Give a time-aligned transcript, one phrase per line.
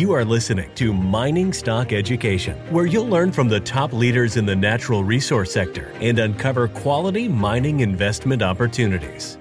[0.00, 4.46] You are listening to Mining Stock Education, where you'll learn from the top leaders in
[4.46, 9.36] the natural resource sector and uncover quality mining investment opportunities.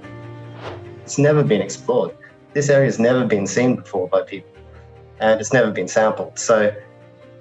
[1.05, 2.13] It's never been explored.
[2.51, 4.51] This area has never been seen before by people,
[5.21, 6.37] and it's never been sampled.
[6.37, 6.75] So,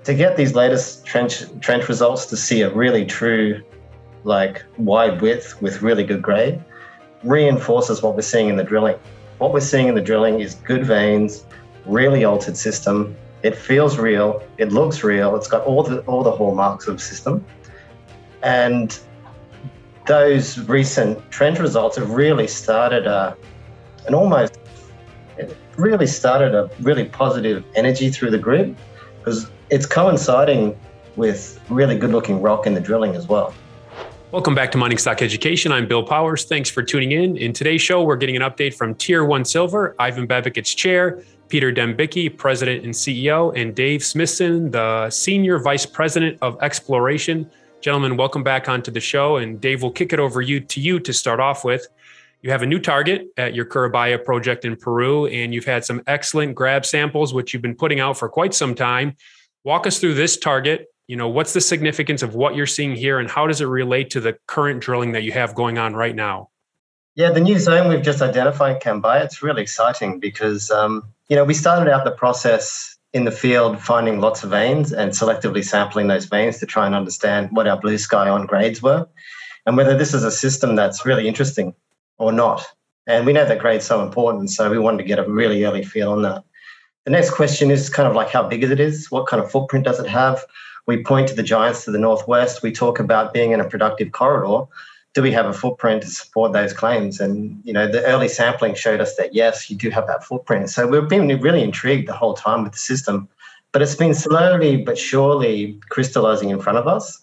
[0.04, 3.64] to get these latest trench trench results to see a really true,
[4.22, 6.62] like wide width with really good grade,
[7.24, 8.96] reinforces what we're seeing in the drilling.
[9.38, 11.44] What we're seeing in the drilling is good veins
[11.88, 13.16] really altered system.
[13.42, 14.42] It feels real.
[14.58, 15.34] It looks real.
[15.36, 17.44] It's got all the all the hallmarks of system,
[18.42, 18.98] and
[20.06, 23.36] those recent trench results have really started a,
[24.06, 24.58] an almost
[25.76, 28.74] really started a really positive energy through the grid
[29.18, 30.78] because it's coinciding
[31.16, 33.54] with really good looking rock in the drilling as well.
[34.30, 35.72] Welcome back to Mining Stock Education.
[35.72, 36.44] I'm Bill Powers.
[36.44, 37.36] Thanks for tuning in.
[37.36, 41.22] In today's show, we're getting an update from Tier 1 Silver, Ivan Bebek, its chair,
[41.48, 47.50] Peter Dembicki, President and CEO, and Dave Smithson, the Senior Vice President of Exploration.
[47.80, 49.36] Gentlemen, welcome back onto the show.
[49.36, 51.86] And Dave, we'll kick it over you to you to start off with.
[52.42, 56.02] You have a new target at your Curibaya project in Peru, and you've had some
[56.06, 59.16] excellent grab samples, which you've been putting out for quite some time.
[59.64, 60.86] Walk us through this target.
[61.08, 64.10] You know, what's the significance of what you're seeing here, and how does it relate
[64.10, 66.50] to the current drilling that you have going on right now?
[67.18, 71.42] Yeah, the new zone we've just identified, Cambaya, it's really exciting because um, you know,
[71.42, 76.06] we started out the process in the field finding lots of veins and selectively sampling
[76.06, 79.04] those veins to try and understand what our blue sky on grades were
[79.66, 81.74] and whether this is a system that's really interesting
[82.18, 82.64] or not.
[83.08, 85.82] And we know that grade's so important, so we wanted to get a really early
[85.82, 86.44] feel on that.
[87.04, 89.50] The next question is kind of like how big is it is, what kind of
[89.50, 90.44] footprint does it have?
[90.86, 92.62] We point to the giants to the northwest.
[92.62, 94.68] We talk about being in a productive corridor
[95.18, 97.18] do we have a footprint to support those claims?
[97.18, 100.70] And you know, the early sampling showed us that yes, you do have that footprint.
[100.70, 103.28] So we've been really intrigued the whole time with the system,
[103.72, 107.20] but it's been slowly but surely crystallizing in front of us.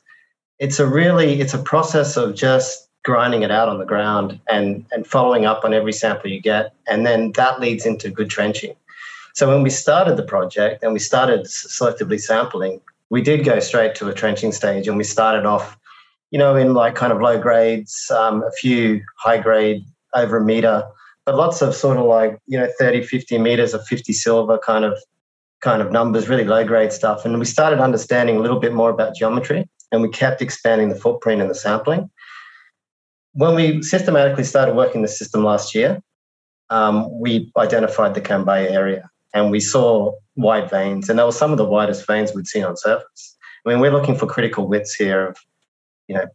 [0.60, 4.86] It's a really it's a process of just grinding it out on the ground and
[4.92, 8.76] and following up on every sample you get, and then that leads into good trenching.
[9.36, 13.96] So when we started the project and we started selectively sampling, we did go straight
[13.96, 15.78] to a trenching stage, and we started off
[16.32, 20.44] you know, in like kind of low grades, um, a few high grade over a
[20.44, 20.84] meter,
[21.26, 24.86] but lots of sort of like, you know, 30, 50 meters of 50 silver kind
[24.86, 24.98] of
[25.62, 27.26] kind of numbers, really low grade stuff.
[27.26, 30.96] And we started understanding a little bit more about geometry and we kept expanding the
[30.96, 32.10] footprint and the sampling.
[33.34, 36.02] When we systematically started working the system last year,
[36.70, 41.52] um, we identified the Cambaya area and we saw wide veins, and they were some
[41.52, 43.36] of the widest veins we'd seen on surface.
[43.66, 45.38] I mean, we're looking for critical widths here of
[46.08, 46.26] you know,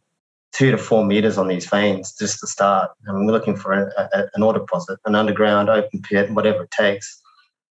[0.52, 2.90] two to four meters on these veins just to start.
[3.06, 6.70] Mean, we're looking for a, a, an ore deposit, an underground open pit, whatever it
[6.70, 7.20] takes.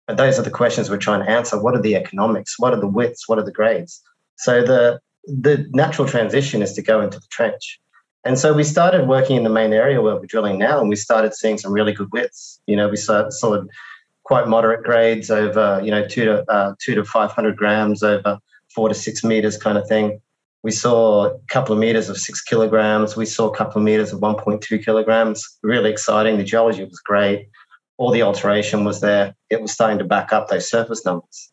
[0.09, 1.61] And those are the questions we're trying to answer.
[1.61, 2.59] What are the economics?
[2.59, 3.29] What are the widths?
[3.29, 4.03] What are the grades?
[4.37, 7.79] So the the natural transition is to go into the trench.
[8.25, 10.97] And so we started working in the main area where we're drilling now, and we
[10.97, 12.61] started seeing some really good widths.
[12.67, 13.63] You know, we saw, saw
[14.25, 18.39] quite moderate grades over, you know, two to uh, two to five hundred grams over
[18.75, 20.21] four to six meters, kind of thing.
[20.63, 23.17] We saw a couple of meters of six kilograms.
[23.17, 25.43] We saw a couple of meters of 1.2 kilograms.
[25.63, 26.37] Really exciting.
[26.37, 27.49] The geology was great.
[27.97, 29.35] All the alteration was there.
[29.49, 31.51] It was starting to back up those surface numbers.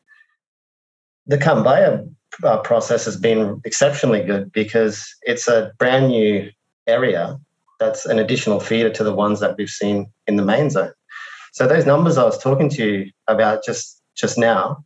[1.25, 2.09] The Cambaya
[2.43, 6.49] uh, process has been exceptionally good because it's a brand new
[6.85, 7.39] area
[7.79, 10.93] that's an additional feeder to the ones that we've seen in the main zone.
[11.53, 14.83] So those numbers I was talking to you about just just now,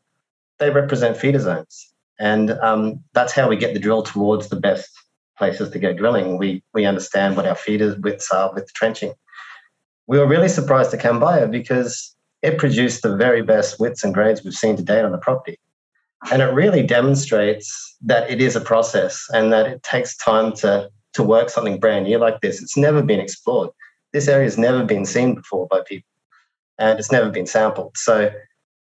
[0.59, 1.90] they represent feeder zones.
[2.21, 4.89] And um, that's how we get the drill towards the best
[5.39, 6.37] places to go drilling.
[6.37, 9.13] We, we understand what our feeders widths are with trenching.
[10.05, 14.43] We were really surprised at Cambaya because it produced the very best widths and grades
[14.43, 15.57] we've seen to date on the property.
[16.31, 20.91] And it really demonstrates that it is a process and that it takes time to,
[21.13, 22.61] to work something brand new like this.
[22.61, 23.71] It's never been explored.
[24.13, 26.07] This area has never been seen before by people
[26.77, 27.97] and it's never been sampled.
[27.97, 28.31] So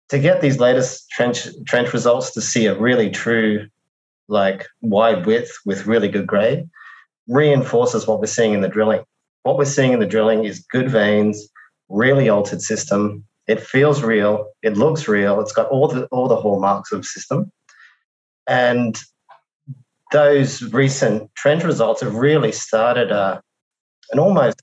[0.09, 3.69] to get these latest trench trench results to see a really true
[4.29, 6.69] like wide width with really good grade
[7.29, 9.03] reinforces what we're seeing in the drilling.
[9.43, 11.49] What we're seeing in the drilling is good veins,
[11.89, 13.25] really altered system.
[13.47, 14.49] It feels real.
[14.63, 15.41] It looks real.
[15.41, 17.51] It's got all the all the hallmarks of system,
[18.49, 18.99] and
[20.13, 23.41] those recent trench results have really started a
[24.11, 24.61] an almost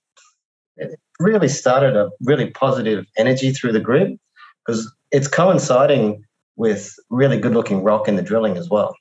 [0.76, 4.20] it really started a really positive energy through the grid
[4.66, 6.24] because it's coinciding
[6.56, 8.96] with really good looking rock in the drilling as well.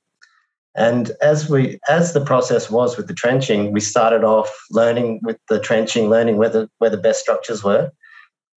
[0.74, 5.36] And as we as the process was with the trenching, we started off learning with
[5.48, 7.90] the trenching, learning where the where the best structures were.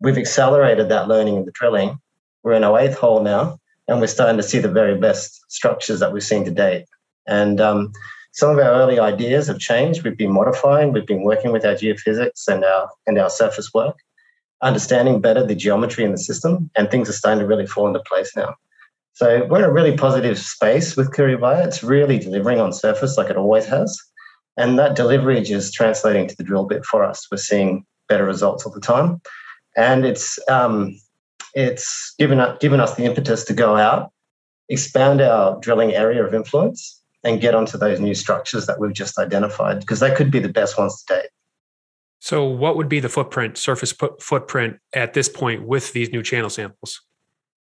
[0.01, 1.99] We've accelerated that learning in the drilling.
[2.43, 3.59] We're in our eighth hole now,
[3.89, 6.85] and we're starting to see the very best structures that we've seen to date.
[7.27, 7.93] And um,
[8.33, 10.05] some of our early ideas have changed.
[10.05, 10.93] We've been modifying.
[10.93, 13.97] We've been working with our geophysics and our and our surface work,
[14.65, 18.01] understanding better the geometry in the system, and things are starting to really fall into
[18.01, 18.57] place now.
[19.13, 21.65] So we're in a really positive space with Curibaya.
[21.65, 23.97] It's really delivering on surface like it always has.
[24.57, 27.29] And that delivery is translating to the drill bit for us.
[27.31, 29.21] We're seeing better results all the time.
[29.77, 30.97] And it's um,
[31.55, 34.11] it's given, up, given us the impetus to go out,
[34.69, 39.19] expand our drilling area of influence, and get onto those new structures that we've just
[39.19, 41.31] identified, because they could be the best ones to date.
[42.25, 46.49] So, what would be the footprint, surface footprint at this point with these new channel
[46.49, 47.03] samples?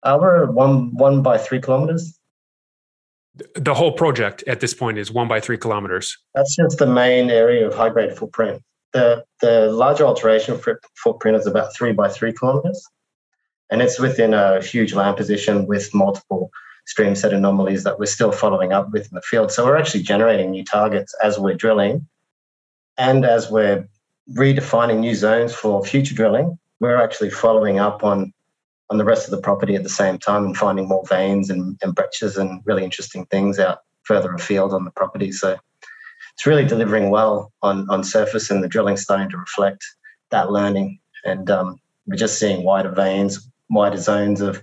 [0.04, 2.20] Uh, we're one one by three kilometers.
[3.56, 6.18] The whole project at this point is one by three kilometers.
[6.36, 8.62] That's just the main area of high grade footprint.
[8.92, 10.60] The the larger alteration
[10.98, 12.86] footprint is about three by three kilometers,
[13.70, 16.52] and it's within a huge land position with multiple
[16.88, 19.50] stream set anomalies that we're still following up with in the field.
[19.50, 22.06] So we're actually generating new targets as we're drilling,
[22.98, 23.88] and as we're
[24.30, 26.58] redefining new zones for future drilling.
[26.80, 28.34] We're actually following up on
[28.90, 31.80] on the rest of the property at the same time and finding more veins and,
[31.82, 35.32] and breccias and really interesting things out further afield on the property.
[35.32, 35.58] So
[36.34, 39.86] it's really delivering well on, on surface and the drilling starting to reflect
[40.32, 41.00] that learning.
[41.24, 44.62] And um, we're just seeing wider veins, wider zones of,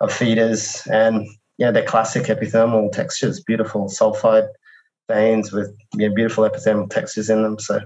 [0.00, 1.24] of feeders and
[1.58, 4.48] yeah, they're classic epithermal textures, beautiful sulfide
[5.08, 7.60] veins with yeah, beautiful epithermal textures in them.
[7.60, 7.80] So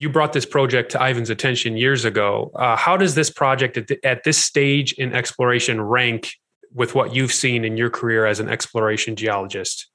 [0.00, 2.50] you brought this project to Ivan's attention years ago.
[2.54, 6.30] Uh, how does this project at, at, this stage in exploration rank
[6.72, 9.88] with what you've seen in your career as an exploration geologist?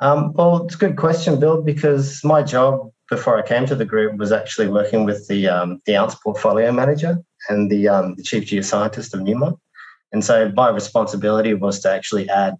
[0.00, 3.84] Um, well, it's a good question, Bill, because my job before I came to the
[3.84, 8.22] group was actually working with the um, the ounce portfolio manager and the um, the
[8.22, 9.58] chief geoscientist of Newmont.
[10.12, 12.54] And so my responsibility was to actually add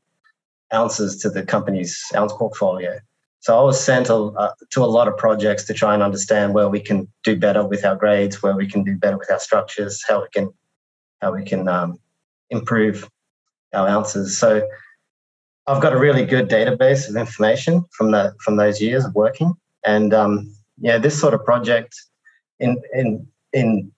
[0.73, 2.99] ounces to the company's ounce portfolio.
[3.45, 6.55] So I was sent a, uh, to a lot of projects to try and understand
[6.55, 9.39] where we can do better with our grades, where we can do better with our
[9.39, 10.49] structures, how we can
[11.21, 11.99] how we can um,
[12.49, 13.07] improve
[13.75, 14.39] our ounces.
[14.39, 14.67] So
[15.67, 19.53] I've got a really good database of information from the from those years of working,
[19.85, 21.95] and um, yeah, this sort of project
[22.61, 23.93] in in in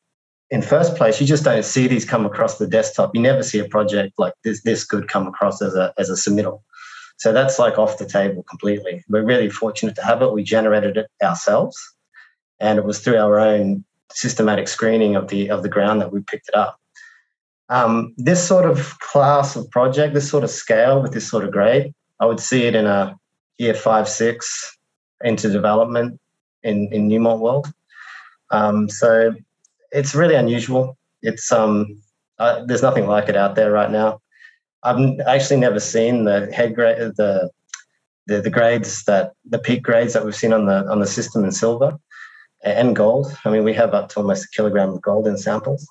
[0.50, 3.14] in first place, you just don't see these come across the desktop.
[3.14, 6.14] You never see a project like this this good come across as a as a
[6.14, 6.62] submittal.
[7.18, 9.02] So that's like off the table completely.
[9.08, 10.32] We're really fortunate to have it.
[10.32, 11.76] We generated it ourselves,
[12.60, 16.20] and it was through our own systematic screening of the of the ground that we
[16.20, 16.78] picked it up.
[17.68, 21.50] Um, this sort of class of project, this sort of scale with this sort of
[21.50, 23.16] grade, I would see it in a
[23.58, 24.76] year five, six
[25.24, 26.20] into development
[26.62, 27.72] in in Newmont world.
[28.50, 29.34] Um, so
[29.90, 30.96] it's really unusual.
[31.22, 32.00] It's um,
[32.38, 34.20] uh, there's nothing like it out there right now.
[34.86, 37.50] I've actually never seen the head grade, the,
[38.28, 41.44] the the grades that the peak grades that we've seen on the on the system
[41.44, 41.98] in silver
[42.62, 43.36] and gold.
[43.44, 45.86] I mean, we have up to almost a kilogram of gold in samples.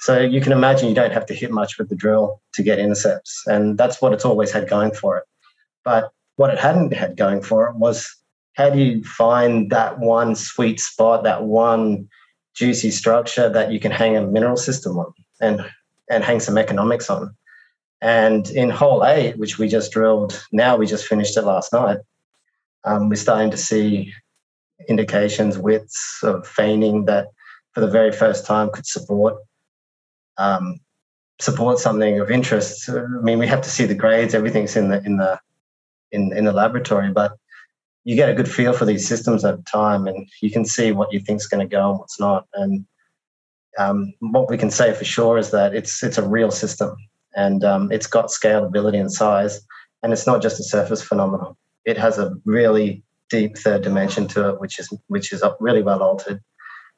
[0.00, 2.78] So you can imagine you don't have to hit much with the drill to get
[2.78, 5.24] intercepts, and that's what it's always had going for it.
[5.84, 8.08] But what it hadn't had going for it was
[8.54, 12.08] how do you find that one sweet spot, that one
[12.54, 15.60] juicy structure that you can hang a mineral system on and
[16.08, 17.36] and hang some economics on.
[18.02, 21.98] And in hole eight, which we just drilled, now we just finished it last night,
[22.84, 24.12] um, we're starting to see
[24.88, 27.28] indications, widths of veining that
[27.72, 29.36] for the very first time could support
[30.38, 30.80] um,
[31.38, 32.88] support something of interest.
[32.88, 35.38] I mean, we have to see the grades, everything's in the in the
[36.12, 37.32] in, in the laboratory, but
[38.04, 41.12] you get a good feel for these systems over time and you can see what
[41.12, 42.46] you think is going to go and what's not.
[42.54, 42.86] And
[43.78, 46.96] um, what we can say for sure is that it's it's a real system
[47.34, 49.60] and um, it's got scalability and size.
[50.02, 54.50] And it's not just a surface phenomenon; it has a really deep third dimension to
[54.50, 56.40] it, which is which is really well altered,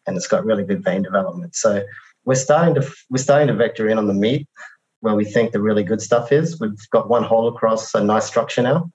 [0.07, 1.55] and it's got really good vein development.
[1.57, 1.83] So
[2.25, 4.49] we're starting to we're starting to vector in on the meat
[5.01, 6.61] where we think the really good stuff is.
[6.61, 8.91] We've got one hole across a nice structure now,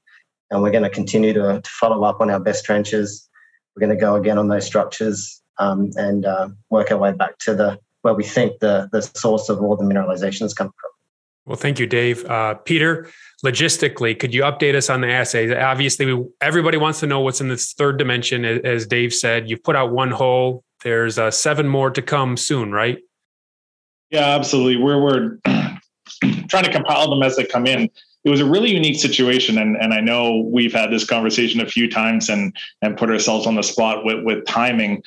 [0.50, 3.28] and we're going to continue to, to follow up on our best trenches.
[3.76, 7.38] We're going to go again on those structures um, and uh, work our way back
[7.40, 10.92] to the where we think the the source of all the mineralizations come from.
[11.48, 12.26] Well, thank you, Dave.
[12.26, 13.10] Uh, Peter,
[13.44, 15.50] logistically, could you update us on the assays?
[15.50, 18.44] Obviously, everybody wants to know what's in this third dimension.
[18.44, 20.66] As Dave said, you've put out one hole.
[20.84, 22.98] There's uh, seven more to come soon, right?
[24.12, 24.76] Yeah, absolutely.
[24.76, 25.38] We're we're
[26.50, 27.90] trying to compile them as they come in.
[28.26, 31.66] It was a really unique situation, and and I know we've had this conversation a
[31.66, 35.02] few times and and put ourselves on the spot with with timing.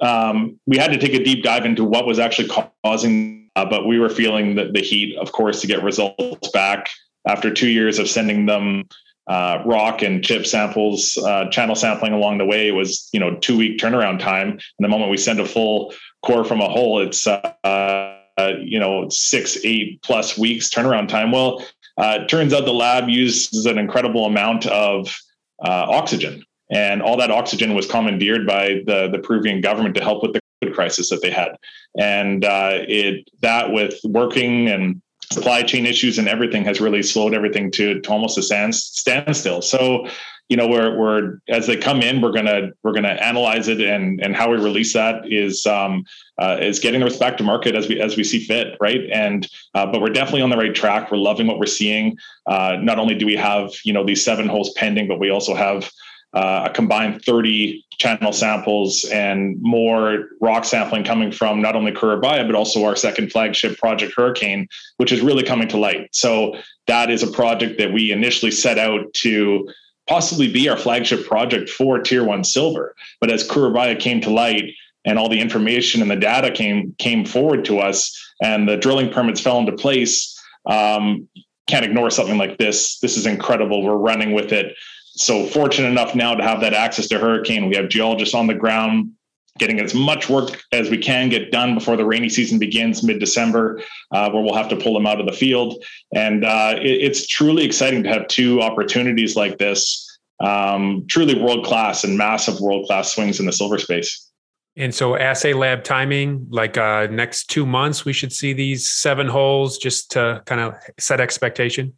[0.00, 2.50] Um, we had to take a deep dive into what was actually
[2.84, 6.88] causing uh, but we were feeling the, the heat, of course, to get results back
[7.26, 8.84] after two years of sending them
[9.26, 12.70] uh, rock and chip samples, uh, channel sampling along the way.
[12.72, 14.50] Was, you know, two week turnaround time.
[14.50, 15.94] And the moment we send a full
[16.24, 18.22] core from a hole, it's, uh,
[18.60, 21.30] you know, six, eight plus weeks turnaround time.
[21.30, 21.64] Well,
[21.96, 25.16] uh, it turns out the lab uses an incredible amount of
[25.64, 26.44] uh, oxygen.
[26.70, 30.40] And all that oxygen was commandeered by the, the Peruvian government to help with the
[30.72, 31.56] Crisis that they had.
[31.98, 35.00] And uh, it that with working and
[35.32, 39.62] supply chain issues and everything has really slowed everything to, to almost a stand, standstill.
[39.62, 40.06] So,
[40.48, 44.20] you know, we're, we're as they come in, we're gonna we're gonna analyze it, and
[44.20, 46.04] and how we release that is um,
[46.38, 49.00] uh, is getting the respect to market as we as we see fit, right?
[49.10, 51.10] And uh, but we're definitely on the right track.
[51.10, 52.18] We're loving what we're seeing.
[52.46, 55.54] Uh, not only do we have you know these seven holes pending, but we also
[55.54, 55.90] have
[56.34, 62.46] uh, a combined 30 channel samples and more rock sampling coming from not only Curibaya,
[62.46, 66.08] but also our second flagship project, Hurricane, which is really coming to light.
[66.12, 69.68] So that is a project that we initially set out to
[70.08, 72.94] possibly be our flagship project for Tier 1 Silver.
[73.20, 74.64] But as Curibaya came to light
[75.04, 78.12] and all the information and the data came, came forward to us
[78.42, 81.28] and the drilling permits fell into place, um,
[81.66, 82.98] can't ignore something like this.
[82.98, 83.82] This is incredible.
[83.82, 84.74] We're running with it
[85.16, 87.68] so fortunate enough now to have that access to hurricane.
[87.68, 89.12] We have geologists on the ground
[89.58, 93.80] getting as much work as we can get done before the rainy season begins mid-December,
[94.10, 95.82] uh, where we'll have to pull them out of the field.
[96.12, 101.64] And uh, it, it's truly exciting to have two opportunities like this, um, truly world
[101.64, 104.28] class and massive world class swings in the silver space.
[104.76, 109.28] And so, assay lab timing, like uh, next two months, we should see these seven
[109.28, 111.92] holes just to kind of set expectation.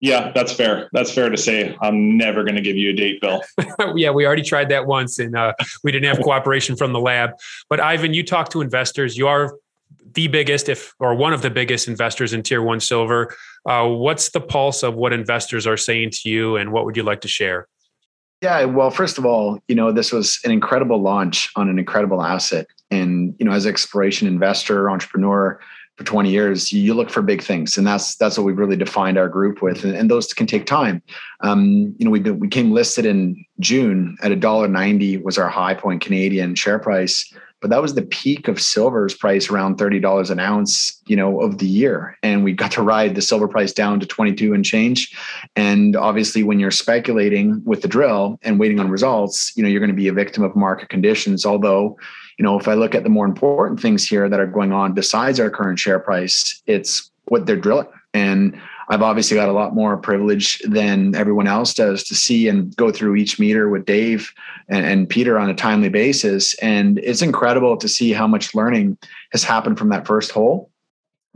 [0.00, 0.90] Yeah, that's fair.
[0.92, 1.74] That's fair to say.
[1.80, 3.40] I'm never going to give you a date, Bill.
[3.96, 7.30] yeah, we already tried that once and uh, we didn't have cooperation from the lab.
[7.70, 9.16] But Ivan, you talk to investors.
[9.16, 9.56] You are
[10.16, 13.34] the biggest, if or one of the biggest investors in Tier One Silver.
[13.66, 17.02] Uh, what's the pulse of what investors are saying to you, and what would you
[17.02, 17.68] like to share?
[18.42, 22.22] Yeah, well, first of all, you know, this was an incredible launch on an incredible
[22.22, 25.60] asset, and you know, as exploration investor, entrepreneur,
[25.96, 29.16] for 20 years you look for big things and that's that's what we've really defined
[29.16, 31.02] our group with and, and those can take time.
[31.40, 35.48] Um, you know we we came listed in june at a dollar 90 was our
[35.48, 40.30] high point canadian share price but that was the peak of silver's price around $30
[40.30, 43.72] an ounce you know of the year and we got to ride the silver price
[43.72, 45.14] down to 22 and change
[45.56, 49.80] and obviously when you're speculating with the drill and waiting on results you know you're
[49.80, 51.96] going to be a victim of market conditions although
[52.38, 54.92] you know, if I look at the more important things here that are going on
[54.92, 57.88] besides our current share price, it's what they're drilling.
[58.12, 62.74] And I've obviously got a lot more privilege than everyone else does to see and
[62.76, 64.32] go through each meter with Dave
[64.68, 66.54] and, and, Peter on a timely basis.
[66.60, 68.96] And it's incredible to see how much learning
[69.32, 70.70] has happened from that first hole.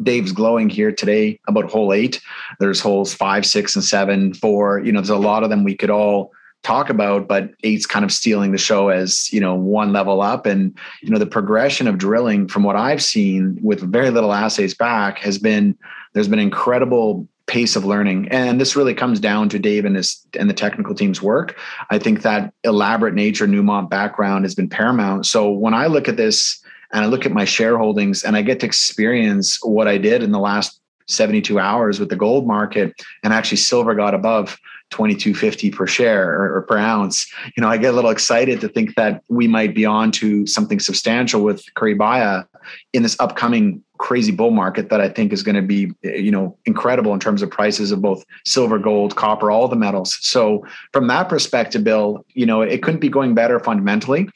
[0.02, 2.20] Dave's glowing here today about hole eight.
[2.60, 4.78] There's holes five, six, and seven, four.
[4.78, 8.04] You know, there's a lot of them we could all talk about but eight's kind
[8.04, 10.46] of stealing the show as you know one level up.
[10.46, 14.74] And you know the progression of drilling from what i've seen with very little assays
[14.74, 15.76] back has been
[16.12, 18.28] there's been incredible pace of learning.
[18.28, 21.58] And this really comes down to dave and his and the technical team's work.
[21.90, 25.26] I think that elaborate nature newmont background has been paramount.
[25.26, 26.62] So when i look at this
[26.92, 30.32] and i look at my shareholdings and i get to experience what i did in
[30.32, 34.56] the last 72 hours with the gold market and actually silver got above
[34.90, 37.32] 2250 per share or, or, per ounce.
[37.56, 40.46] You know i get a little excited to think that we might be on to
[40.46, 42.46] something substantial with Curibaya
[42.92, 46.56] in this upcoming crazy bull market that i think is going to be you know
[46.64, 50.18] incredible in terms of prices of both silver gold copper all the metals.
[50.20, 54.28] So from that perspective bill you know it couldn't be going better fundamentally.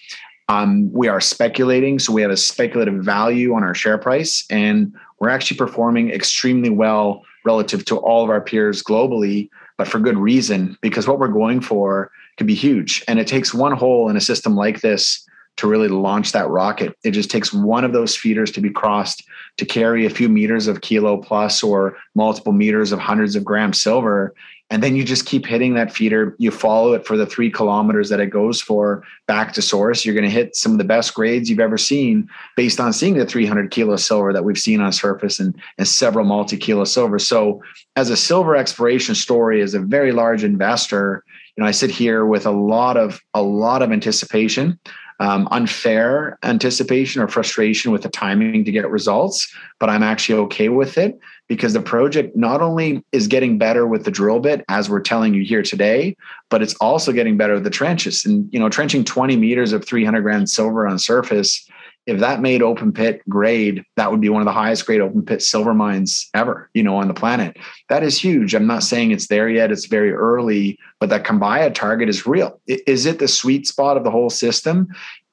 [0.50, 4.94] Um, we are speculating so we have a speculative value on our share price and
[5.18, 10.19] we're actually performing extremely well relative to all of our peers globally but for good
[10.19, 13.02] reason, because what we're going for could be huge.
[13.09, 16.96] And it takes one hole in a system like this to really launch that rocket.
[17.04, 19.25] It just takes one of those feeders to be crossed
[19.58, 23.80] to carry a few meters of kilo plus or multiple meters of hundreds of grams
[23.80, 24.34] silver.
[24.70, 26.34] And then you just keep hitting that feeder.
[26.38, 30.04] You follow it for the three kilometers that it goes for back to source.
[30.04, 33.14] You're going to hit some of the best grades you've ever seen based on seeing
[33.14, 37.18] the 300 kilo silver that we've seen on surface and, and several multi kilo silver.
[37.18, 37.62] So,
[37.94, 41.23] as a silver exploration story, as a very large investor,
[41.56, 44.80] you know, I sit here with a lot of a lot of anticipation
[45.21, 50.68] um, unfair anticipation or frustration with the timing to get results, but I'm actually okay
[50.68, 51.18] with it
[51.49, 55.35] because the project not only is getting better with the drill bit, as we're telling
[55.35, 56.16] you here today,
[56.50, 58.25] but it's also getting better with the trenches.
[58.25, 61.68] And you know, trenching 20 meters of 300 grams silver on surface
[62.06, 65.25] if that made open pit grade, that would be one of the highest grade open
[65.25, 67.56] pit silver mines ever, you know, on the planet.
[67.88, 68.54] That is huge.
[68.54, 69.73] I'm not saying it's there yet.
[69.73, 72.61] It's very early, but that Kambaya target is real.
[72.66, 74.88] Is it the sweet spot of the whole system?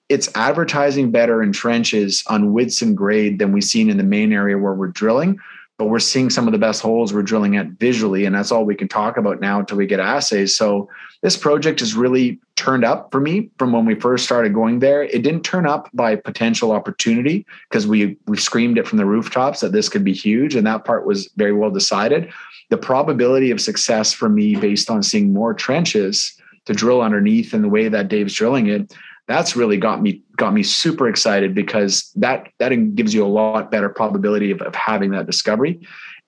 [0.07, 4.57] It's advertising better in trenches on and grade than we've seen in the main area
[4.57, 5.39] where we're drilling
[5.77, 8.65] but we're seeing some of the best holes we're drilling at visually and that's all
[8.65, 10.87] we can talk about now until we get assays so
[11.23, 15.03] this project is really turned up for me from when we first started going there.
[15.03, 19.61] It didn't turn up by potential opportunity because we we screamed it from the rooftops
[19.61, 22.31] that this could be huge and that part was very well decided.
[22.69, 26.33] The probability of success for me based on seeing more trenches
[26.65, 28.93] to drill underneath and the way that dave's drilling it
[29.27, 33.71] that's really got me got me super excited because that that gives you a lot
[33.71, 35.79] better probability of, of having that discovery.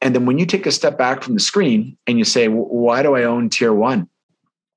[0.02, 3.04] And then when you take a step back from the screen and you say why
[3.04, 4.08] do i own tier one?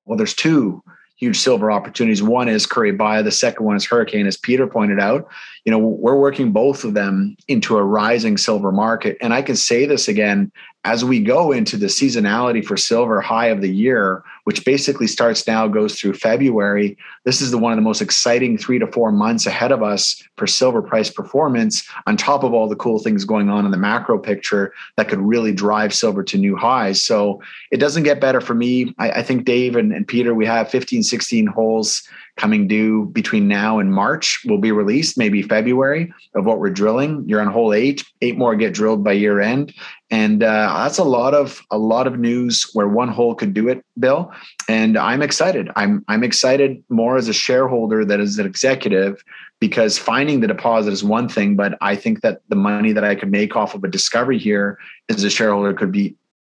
[0.05, 0.83] Well there's two
[1.17, 2.23] huge silver opportunities.
[2.23, 5.29] One is Curibaya the second one is hurricane as peter pointed out
[5.67, 9.57] you know we're working both of them into a rising silver market and i can
[9.57, 10.51] say this again
[10.87, 15.45] as we go into the seasonality for silver high of the year, which basically starts
[15.45, 19.11] now, goes through February, this is the one of the most exciting three to four
[19.11, 23.25] months ahead of us for silver price performance, on top of all the cool things
[23.25, 27.03] going on in the macro picture that could really drive silver to new highs.
[27.03, 27.43] So
[27.73, 28.95] it doesn't get better for me.
[28.97, 33.49] I, I think Dave and, and Peter, we have 15, 16 holes coming due between
[33.49, 37.25] now and March will be released, maybe February of what we're drilling.
[37.27, 39.73] You're on hole eight, eight more get drilled by year end.
[40.11, 43.69] And uh, that's a lot of a lot of news where one hole could do
[43.69, 44.31] it, Bill.
[44.69, 45.71] And I'm excited.
[45.77, 49.25] I'm I'm excited more as a shareholder than as an executive
[49.59, 53.15] because finding the deposit is one thing, but I think that the money that I
[53.15, 54.79] could make off of a discovery here
[55.09, 56.15] as a shareholder could be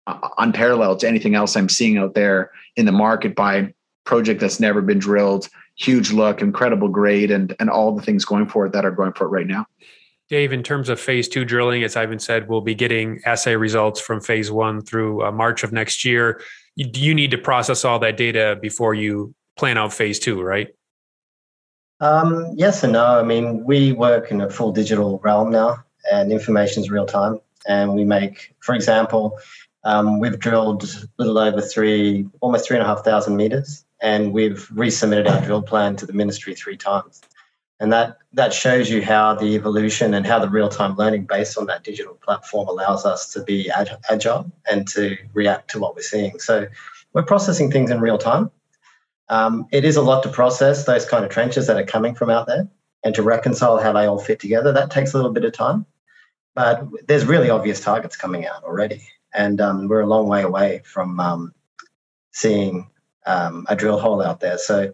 [0.07, 3.73] uh, unparalleled to anything else I'm seeing out there in the market by
[4.07, 5.47] project that's never been drilled
[5.77, 9.13] huge look, incredible grade, and and all the things going for it that are going
[9.13, 9.65] for it right now.
[10.29, 14.01] Dave, in terms of phase two drilling, as Ivan said, we'll be getting assay results
[14.01, 16.41] from phase one through uh, March of next year.
[16.75, 20.67] You, you need to process all that data before you plan out phase two, right?
[21.99, 23.05] Um, yes and no.
[23.05, 25.77] I mean, we work in a full digital realm now,
[26.11, 27.39] and information is real time.
[27.67, 29.39] And we make, for example,
[29.83, 34.33] um, we've drilled a little over three, almost three and a half thousand meters and
[34.33, 37.21] we've resubmitted our drill plan to the ministry three times.
[37.79, 41.57] And that, that shows you how the evolution and how the real time learning based
[41.57, 43.69] on that digital platform allows us to be
[44.09, 46.39] agile and to react to what we're seeing.
[46.39, 46.67] So
[47.13, 48.49] we're processing things in real time.
[49.29, 52.29] Um, it is a lot to process those kind of trenches that are coming from
[52.29, 52.67] out there
[53.03, 54.71] and to reconcile how they all fit together.
[54.71, 55.85] That takes a little bit of time.
[56.55, 59.07] But there's really obvious targets coming out already.
[59.35, 61.53] And um, we're a long way away from um,
[62.31, 62.89] seeing
[63.27, 64.57] um, a drill hole out there.
[64.57, 64.93] So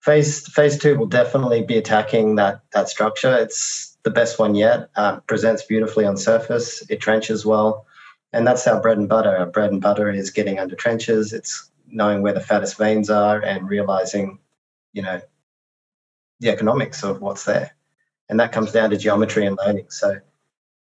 [0.00, 3.34] phase phase two will definitely be attacking that that structure.
[3.34, 4.90] It's the best one yet.
[4.94, 6.84] Uh, presents beautifully on surface.
[6.88, 7.86] It trenches well,
[8.32, 9.36] and that's our bread and butter.
[9.36, 11.32] Our bread and butter is getting under trenches.
[11.32, 14.38] It's knowing where the fattest veins are and realizing,
[14.92, 15.20] you know,
[16.40, 17.74] the economics of what's there,
[18.28, 19.86] and that comes down to geometry and learning.
[19.88, 20.20] So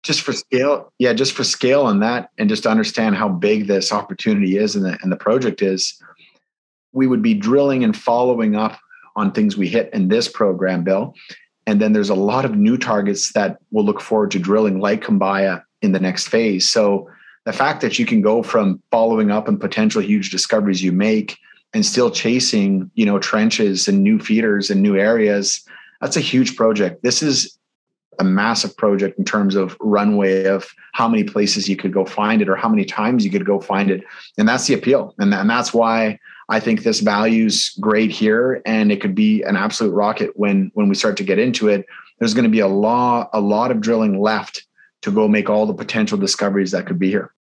[0.03, 3.65] just for scale yeah just for scale on that and just to understand how big
[3.65, 5.99] this opportunity is and the, and the project is
[6.95, 8.79] we would be drilling and following up
[9.15, 11.13] on things we hit in this program, Bill.
[11.67, 15.03] And then there's a lot of new targets that we'll look forward to drilling, like
[15.03, 16.67] Kambaya, in the next phase.
[16.67, 17.09] So
[17.45, 21.37] the fact that you can go from following up on potential huge discoveries you make
[21.73, 25.63] and still chasing, you know, trenches and new feeders and new areas,
[26.01, 27.03] that's a huge project.
[27.03, 27.57] This is
[28.19, 32.41] a massive project in terms of runway of how many places you could go find
[32.41, 34.03] it or how many times you could go find it.
[34.37, 35.13] And that's the appeal.
[35.19, 39.55] And, and that's why I think this value's great here, and it could be an
[39.55, 41.85] absolute rocket when when we start to get into it.
[42.19, 44.65] There's going to be a lot a lot of drilling left
[45.01, 47.33] to go make all the potential discoveries that could be here.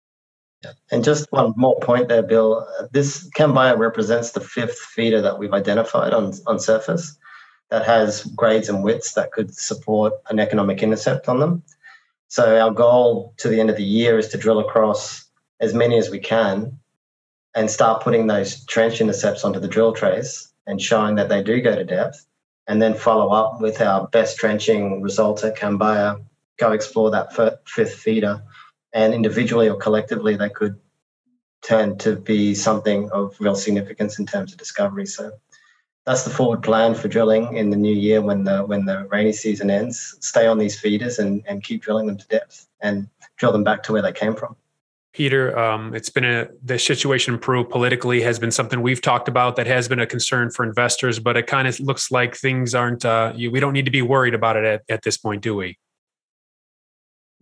[0.91, 2.67] And just one more point there, Bill.
[2.93, 7.17] This Kambaya represents the fifth feeder that we've identified on, on surface
[7.71, 11.63] that has grades and widths that could support an economic intercept on them.
[12.29, 15.25] So our goal to the end of the year is to drill across
[15.61, 16.79] as many as we can
[17.55, 21.61] and start putting those trench intercepts onto the drill trays and showing that they do
[21.61, 22.27] go to depth,
[22.67, 26.25] and then follow up with our best trenching results at Cambaya,
[26.59, 27.33] go explore that
[27.67, 28.43] fifth feeder,
[28.93, 30.79] and individually or collectively they could
[31.63, 35.07] turn to be something of real significance in terms of discovery.
[35.07, 35.33] So
[36.05, 39.33] that's the forward plan for drilling in the new year when the when the rainy
[39.33, 40.17] season ends.
[40.21, 43.83] Stay on these feeders and, and keep drilling them to depth and drill them back
[43.85, 44.57] to where they came from.
[45.13, 49.29] Peter, um, it's been a the situation in Peru politically has been something we've talked
[49.29, 52.75] about that has been a concern for investors, but it kind of looks like things
[52.75, 53.05] aren't.
[53.05, 55.55] Uh, you, we don't need to be worried about it at, at this point, do
[55.55, 55.79] we?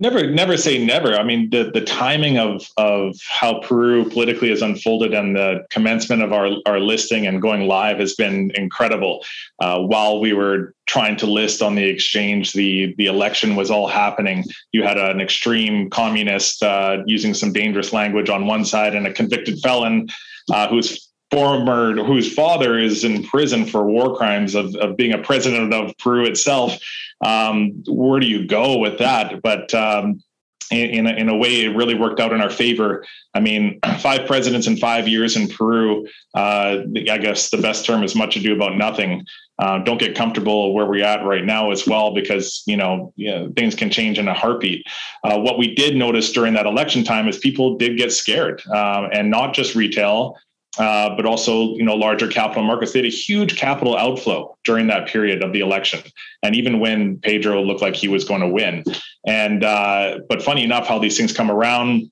[0.03, 1.15] Never, never say never.
[1.15, 6.23] I mean, the the timing of of how Peru politically has unfolded and the commencement
[6.23, 9.23] of our our listing and going live has been incredible.
[9.59, 13.89] Uh, while we were trying to list on the exchange, the the election was all
[13.89, 14.43] happening.
[14.73, 19.13] You had an extreme communist uh, using some dangerous language on one side, and a
[19.13, 20.09] convicted felon
[20.51, 25.19] uh, who's former whose father is in prison for war crimes of, of being a
[25.19, 26.79] president of Peru itself.
[27.25, 29.43] Um, where do you go with that?
[29.43, 30.23] But um,
[30.71, 33.05] in, in a, way, it really worked out in our favor.
[33.35, 36.07] I mean, five presidents in five years in Peru.
[36.35, 36.79] Uh,
[37.11, 39.25] I guess the best term is much ado about nothing.
[39.59, 43.31] Uh, don't get comfortable where we're at right now as well, because you know, you
[43.31, 44.87] know things can change in a heartbeat.
[45.23, 49.11] Uh, what we did notice during that election time is people did get scared, um,
[49.13, 50.35] and not just retail,
[50.79, 52.93] uh, but also you know larger capital markets.
[52.93, 56.01] They had a huge capital outflow during that period of the election,
[56.43, 58.85] and even when Pedro looked like he was going to win.
[59.27, 62.11] And uh, but funny enough, how these things come around.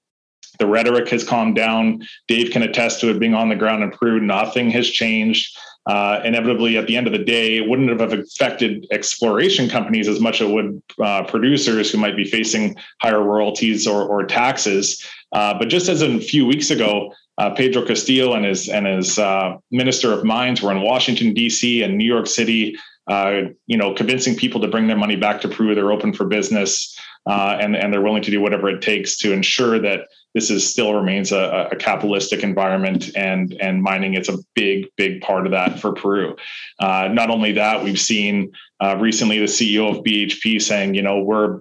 [0.58, 2.02] The rhetoric has calmed down.
[2.26, 4.18] Dave can attest to it being on the ground in Peru.
[4.18, 5.56] Nothing has changed.
[5.86, 10.20] Uh, inevitably, at the end of the day, it wouldn't have affected exploration companies as
[10.20, 15.02] much as it would uh, producers who might be facing higher royalties or, or taxes.
[15.32, 19.18] Uh, but just as a few weeks ago, uh, Pedro Castillo and his and his
[19.18, 21.82] uh, Minister of Mines were in Washington D.C.
[21.82, 25.48] and New York City, uh, you know, convincing people to bring their money back to
[25.48, 25.74] Peru.
[25.74, 29.32] They're open for business, uh, and and they're willing to do whatever it takes to
[29.32, 34.38] ensure that this is still remains a, a, capitalistic environment, and and mining is a
[34.56, 36.34] big big part of that for Peru.
[36.80, 41.20] Uh, not only that, we've seen uh, recently the CEO of BHP saying, you know,
[41.20, 41.60] we're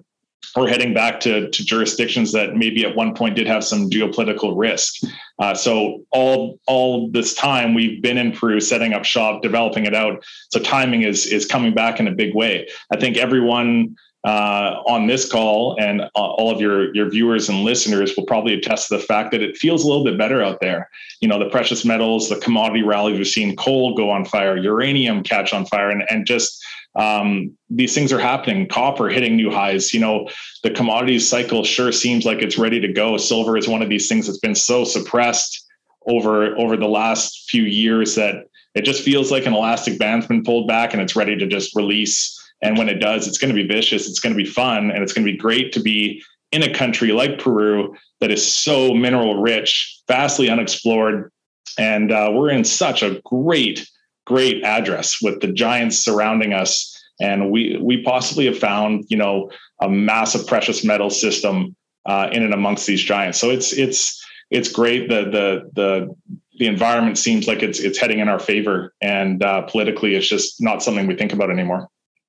[0.56, 4.54] we're heading back to, to jurisdictions that maybe at one point did have some geopolitical
[4.56, 5.04] risk.
[5.38, 9.94] Uh, so all all this time we've been in Peru, setting up shop, developing it
[9.94, 10.24] out.
[10.50, 12.68] So timing is is coming back in a big way.
[12.92, 17.62] I think everyone uh, on this call and uh, all of your your viewers and
[17.62, 20.60] listeners will probably attest to the fact that it feels a little bit better out
[20.60, 20.88] there.
[21.20, 25.22] You know, the precious metals, the commodity rallies we've seen, coal go on fire, uranium
[25.22, 26.62] catch on fire, and and just
[26.96, 28.66] um, these things are happening.
[28.68, 29.94] Copper hitting new highs.
[29.94, 30.28] You know,
[30.62, 33.16] the commodities cycle sure seems like it's ready to go.
[33.16, 35.64] Silver is one of these things that's been so suppressed
[36.08, 40.42] over over the last few years that it just feels like an elastic band's been
[40.42, 42.34] pulled back and it's ready to just release.
[42.62, 44.08] And when it does, it's going to be vicious.
[44.08, 46.72] It's going to be fun, and it's going to be great to be in a
[46.72, 51.30] country like Peru that is so mineral rich, vastly unexplored,
[51.78, 53.88] and uh, we're in such a great
[54.26, 56.94] great address with the giants surrounding us.
[57.20, 61.74] And we we possibly have found, you know, a massive precious metal system
[62.06, 63.40] uh, in and amongst these giants.
[63.40, 65.08] So it's it's it's great.
[65.08, 66.16] The the the
[66.58, 70.62] the environment seems like it's it's heading in our favor, and uh, politically, it's just
[70.62, 71.88] not something we think about anymore.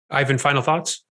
[0.10, 1.04] Ivan, final thoughts?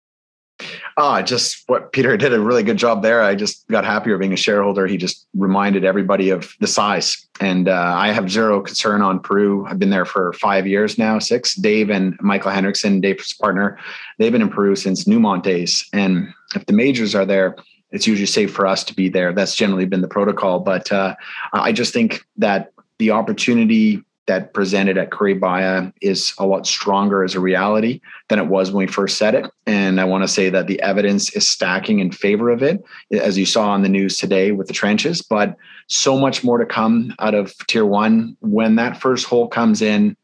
[0.96, 3.22] Ah, just what Peter did a really good job there.
[3.22, 4.87] I just got happier being a shareholder.
[4.87, 7.26] He just reminded everybody of the size.
[7.40, 9.66] And uh, I have zero concern on Peru.
[9.66, 11.54] I've been there for five years now, six.
[11.54, 13.78] Dave and Michael Henrichsen, Dave's partner,
[14.18, 15.88] they've been in Peru since Newmont days.
[15.92, 17.56] And if the majors are there,
[17.90, 19.32] it's usually safe for us to be there.
[19.32, 20.61] That's generally been the protocol.
[20.61, 21.14] But uh,
[21.52, 25.11] I just think that the opportunity that presented at
[25.41, 29.35] Baya is a lot stronger as a reality than it was when we first said
[29.35, 29.51] it.
[29.67, 33.37] And I want to say that the evidence is stacking in favor of it, as
[33.37, 35.23] you saw on the news today with the trenches.
[35.23, 35.57] But
[35.88, 38.37] so much more to come out of tier one.
[38.41, 40.17] When that first hole comes in,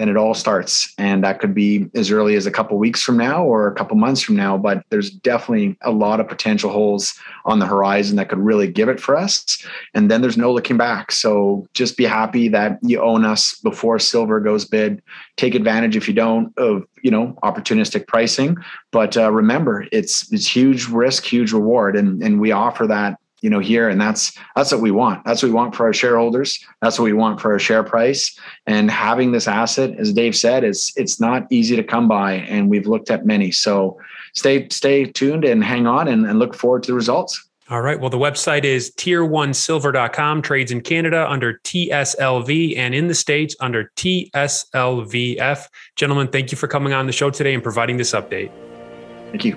[0.00, 0.94] then it all starts.
[0.96, 3.98] And that could be as early as a couple weeks from now or a couple
[3.98, 4.56] months from now.
[4.56, 8.88] But there's definitely a lot of potential holes on the horizon that could really give
[8.88, 9.62] it for us.
[9.92, 11.12] And then there's no looking back.
[11.12, 15.02] So just be happy that you own us before silver goes bid.
[15.36, 18.56] Take advantage if you don't of you know opportunistic pricing.
[18.92, 23.50] But uh, remember, it's it's huge risk, huge reward, and and we offer that you
[23.50, 26.64] know here and that's that's what we want that's what we want for our shareholders
[26.82, 30.64] that's what we want for our share price and having this asset as dave said
[30.64, 33.98] it's it's not easy to come by and we've looked at many so
[34.34, 38.00] stay stay tuned and hang on and, and look forward to the results all right.
[38.00, 43.92] Well, the website is tier1silver.com, trades in Canada under TSLV and in the States under
[43.94, 45.68] TSLVF.
[45.94, 48.50] Gentlemen, thank you for coming on the show today and providing this update.
[49.30, 49.56] Thank you.